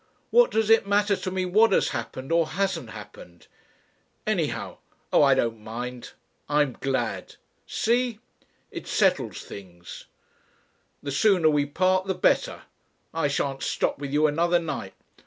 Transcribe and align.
"What 0.31 0.49
does 0.49 0.71
it 0.71 0.87
matter 0.87 1.15
to 1.15 1.29
me 1.29 1.45
what 1.45 1.71
has 1.73 1.89
happened 1.89 2.31
or 2.31 2.47
hasn't 2.47 2.89
happened? 2.89 3.45
Anyhow 4.25 4.79
oh! 5.13 5.21
I 5.21 5.35
don't 5.35 5.59
mind. 5.59 6.13
I'm 6.49 6.75
glad. 6.79 7.35
See? 7.67 8.17
It 8.71 8.87
settles 8.87 9.43
things. 9.43 10.05
"The 11.03 11.11
sooner 11.11 11.51
we 11.51 11.67
part 11.67 12.07
the 12.07 12.15
better. 12.15 12.63
I 13.13 13.27
shan't 13.27 13.61
stop 13.61 13.99
with 13.99 14.11
you 14.11 14.25
another 14.25 14.57
night. 14.57 14.95